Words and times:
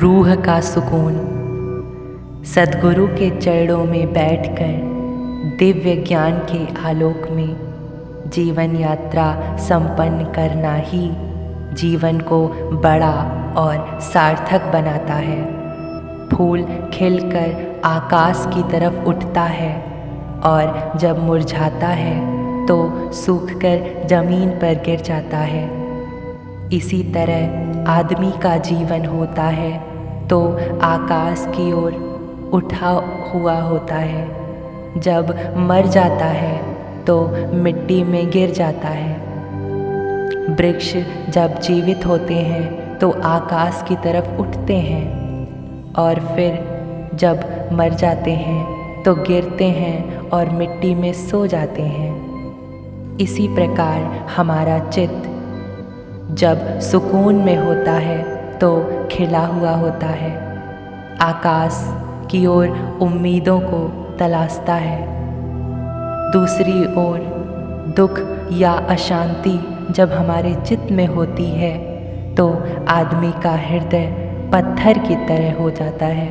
रूह 0.00 0.34
का 0.34 0.60
सुकून। 0.60 1.14
सदगुरु 2.46 3.06
के 3.06 3.28
चरणों 3.30 3.84
में 3.84 4.12
बैठकर 4.12 5.56
दिव्य 5.58 5.94
ज्ञान 5.96 6.38
के 6.50 6.60
आलोक 6.88 7.26
में 7.30 8.30
जीवन 8.30 8.76
यात्रा 8.76 9.56
संपन्न 9.56 10.24
करना 10.24 10.74
ही 10.74 11.10
जीवन 11.74 12.20
को 12.20 12.46
बड़ा 12.84 13.12
और 13.56 14.00
सार्थक 14.02 14.70
बनाता 14.72 15.14
है। 15.14 15.42
फूल 16.28 16.62
खिलकर 16.94 17.80
आकाश 17.84 18.46
की 18.54 18.62
तरफ़ 18.62 19.04
उठता 19.04 19.42
है 19.42 19.74
और 20.44 20.98
जब 20.98 21.24
मुरझाता 21.24 21.88
है 21.88 22.66
तो 22.66 23.12
सूखकर 23.12 24.06
ज़मीन 24.06 24.50
पर 24.50 24.82
गिर 24.86 25.00
जाता 25.00 25.38
है। 25.38 25.68
इसी 26.72 27.02
तरह 27.14 27.90
आदमी 27.90 28.32
का 28.42 28.56
जीवन 28.56 29.04
होता 29.06 29.42
है। 29.42 29.89
तो 30.30 30.58
आकाश 30.82 31.46
की 31.48 31.72
ओर 31.72 31.92
उठा 32.52 32.90
हुआ 33.34 33.60
होता 33.60 33.94
है। 33.94 35.00
जब 35.00 35.54
मर 35.56 35.86
जाता 35.86 36.24
है 36.24 36.74
तो 37.04 37.28
मिट्टी 37.54 38.04
में 38.04 38.30
गिर 38.30 38.50
जाता 38.50 38.88
है। 38.88 39.14
वृक्ष 40.56 40.96
जब 41.28 41.60
जीवित 41.60 42.06
होते 42.06 42.34
हैं 42.34 42.98
तो 42.98 43.10
आकाश 43.10 43.84
की 43.88 43.96
तरफ़ 43.96 44.40
उठते 44.40 44.76
हैं। 44.76 45.94
और 45.94 46.14
फिर 46.14 47.10
जब 47.14 47.68
मर 47.72 47.94
जाते 47.94 48.30
हैं 48.30 49.02
तो 49.02 49.14
गिरते 49.14 49.64
हैं 49.64 50.28
और 50.28 50.50
मिट्टी 50.50 50.94
में 50.94 51.12
सो 51.12 51.46
जाते 51.46 51.82
हैं। 51.82 53.18
इसी 53.18 53.48
प्रकार 53.48 54.02
हमारा 54.36 54.78
चित्त 54.78 55.22
जब 56.34 56.80
सुकून 56.80 57.34
में 57.34 57.56
होता 57.56 57.92
है 57.92 58.39
तो 58.60 58.70
खिला 59.12 59.44
हुआ 59.46 59.70
होता 59.76 60.06
है। 60.06 60.32
आकाश 61.22 61.78
की 62.30 62.44
ओर 62.46 62.98
उम्मीदों 63.02 63.58
को 63.60 63.78
तलाशता 64.18 64.74
है। 64.74 65.00
दूसरी 66.32 66.84
ओर 67.00 67.18
दुख 67.96 68.20
या 68.52 68.72
अशांति 68.90 69.58
जब 69.90 70.12
हमारे 70.12 70.54
चित्त 70.66 70.90
में 70.92 71.06
होती 71.06 71.46
है 71.52 71.72
तो 72.34 72.48
आदमी 72.88 73.32
का 73.42 73.54
हृदय 73.58 74.06
पत्थर 74.52 74.98
की 74.98 75.16
तरह 75.26 75.60
हो 75.60 75.70
जाता 75.70 76.06
है। 76.06 76.28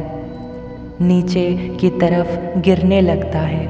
नीचे 1.02 1.52
की 1.82 1.90
तरफ़ 2.00 2.60
गिरने 2.60 3.02
लगता 3.02 3.40
है। 3.40 3.68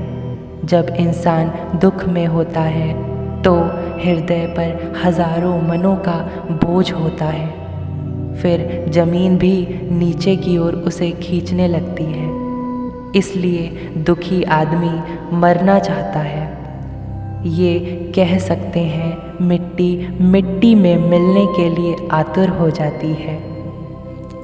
जब 0.65 0.89
इंसान 0.99 1.51
दुख 1.75 2.03
में 2.07 2.25
होता 2.27 2.61
है 2.61 2.91
तो 3.43 3.55
हृदय 4.03 4.45
पर 4.57 4.93
हज़ारों 5.05 5.61
मनों 5.61 5.95
का 5.99 6.19
बोझ 6.63 6.91
होता 6.93 7.25
है। 7.25 7.58
फिर 8.41 8.85
ज़मीन 8.89 9.37
भी 9.37 9.67
नीचे 9.91 10.35
की 10.35 10.57
ओर 10.57 10.73
उसे 10.73 11.11
खींचने 11.11 11.67
लगती 11.67 12.03
है। 12.03 12.39
इसलिए 13.15 13.67
दुखी 13.97 14.43
आदमी 14.43 14.99
मरना 15.35 15.79
चाहता 15.79 16.19
है। 16.19 16.59
ये 17.45 17.79
कह 18.15 18.37
सकते 18.37 18.79
हैं, 18.79 19.17
मिट्टी 19.41 20.17
मिट्टी 20.21 20.75
में 20.75 20.97
मिलने 20.97 21.45
के 21.45 21.81
लिए 21.81 21.95
आतुर 22.11 22.49
हो 22.49 22.69
जाती 22.69 23.13
है। 23.13 23.43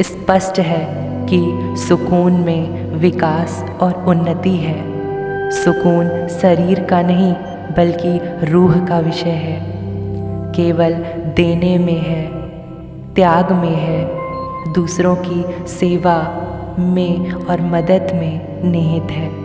स्पष्ट 0.02 0.60
है 0.60 1.06
कि 1.26 1.42
सुकून 1.78 2.34
में 2.34 2.92
विकास 2.96 3.66
और 3.82 4.06
उन्नति 4.08 4.56
है। 4.56 4.96
सुकून 5.52 6.28
शरीर 6.28 6.80
का 6.80 7.02
नहीं, 7.02 7.34
बल्कि 7.78 8.20
रूह 8.52 8.86
का 8.86 9.00
विषय 9.00 9.30
है। 9.30 9.74
केवल 10.52 10.94
देने 11.36 11.78
में 11.78 12.00
है। 12.00 12.45
त्याग 13.16 13.52
में 13.52 13.76
है 13.76 14.74
दूसरों 14.74 15.16
की 15.16 15.68
सेवा 15.68 16.18
में 16.80 17.32
और 17.32 17.62
मदद 17.62 18.12
में 18.14 18.64
निहित 18.72 19.12
है। 19.12 19.45